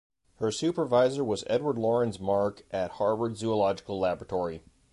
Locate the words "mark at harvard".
2.19-3.37